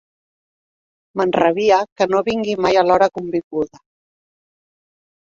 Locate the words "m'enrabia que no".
1.21-2.21